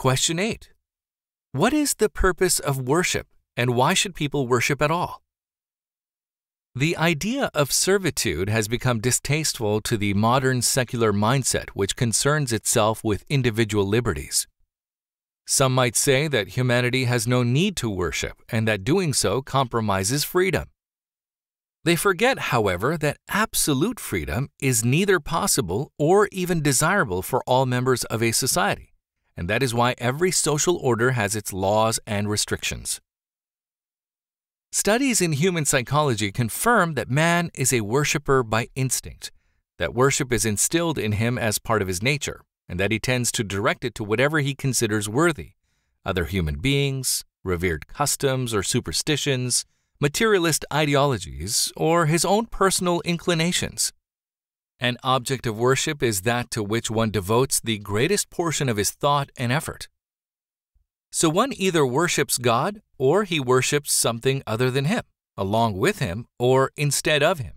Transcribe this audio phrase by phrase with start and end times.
[0.00, 0.70] Question 8.
[1.52, 5.20] What is the purpose of worship and why should people worship at all?
[6.74, 13.04] The idea of servitude has become distasteful to the modern secular mindset, which concerns itself
[13.04, 14.46] with individual liberties.
[15.46, 20.24] Some might say that humanity has no need to worship and that doing so compromises
[20.24, 20.70] freedom.
[21.84, 28.04] They forget, however, that absolute freedom is neither possible or even desirable for all members
[28.04, 28.89] of a society,
[29.40, 33.00] and that is why every social order has its laws and restrictions.
[34.70, 39.32] Studies in human psychology confirm that man is a worshiper by instinct,
[39.78, 43.32] that worship is instilled in him as part of his nature, and that he tends
[43.32, 45.52] to direct it to whatever he considers worthy
[46.04, 49.64] other human beings, revered customs or superstitions,
[50.00, 53.90] materialist ideologies, or his own personal inclinations.
[54.80, 58.90] An object of worship is that to which one devotes the greatest portion of his
[58.90, 59.88] thought and effort.
[61.12, 65.02] So one either worships God or he worships something other than him,
[65.36, 67.54] along with him or instead of him.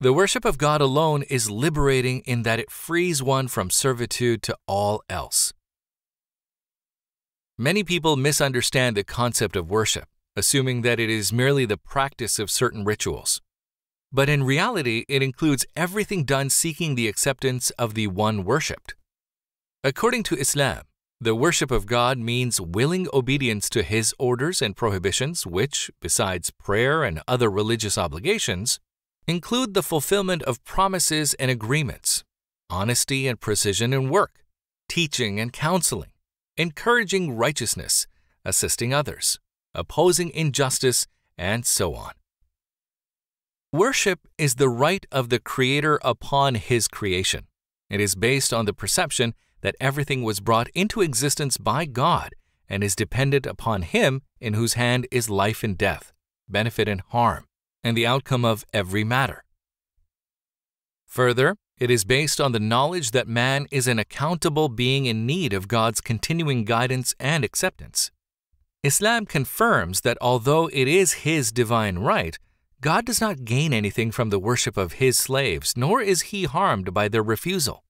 [0.00, 4.56] The worship of God alone is liberating in that it frees one from servitude to
[4.66, 5.52] all else.
[7.56, 12.50] Many people misunderstand the concept of worship assuming that it is merely the practice of
[12.50, 13.40] certain rituals.
[14.12, 18.94] But in reality, it includes everything done seeking the acceptance of the one worshipped.
[19.82, 20.82] According to Islam,
[21.18, 27.04] the worship of God means willing obedience to His orders and prohibitions, which, besides prayer
[27.04, 28.80] and other religious obligations,
[29.26, 32.24] include the fulfillment of promises and agreements,
[32.68, 34.44] honesty and precision in work,
[34.88, 36.10] teaching and counseling,
[36.56, 38.06] encouraging righteousness,
[38.44, 39.38] assisting others,
[39.74, 41.06] opposing injustice,
[41.38, 42.12] and so on.
[43.74, 47.46] Worship is the right of the Creator upon His creation.
[47.88, 52.34] It is based on the perception that everything was brought into existence by God
[52.68, 56.12] and is dependent upon Him in whose hand is life and death,
[56.46, 57.46] benefit and harm,
[57.82, 59.42] and the outcome of every matter.
[61.06, 65.54] Further, it is based on the knowledge that man is an accountable being in need
[65.54, 68.10] of God's continuing guidance and acceptance.
[68.82, 72.38] Islam confirms that although it is his divine right,
[72.82, 76.92] God does not gain anything from the worship of his slaves, nor is he harmed
[76.92, 77.84] by their refusal.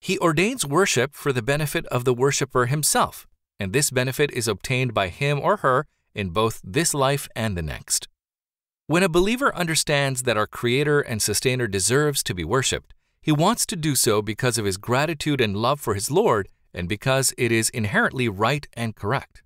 [0.00, 3.26] He ordains worship for the benefit of the worshipper himself,
[3.58, 7.62] and this benefit is obtained by him or her in both this life and the
[7.62, 8.06] next.
[8.86, 13.64] When a believer understands that our Creator and Sustainer deserves to be worshiped, he wants
[13.64, 17.50] to do so because of his gratitude and love for his Lord and because it
[17.50, 19.42] is inherently right and correct.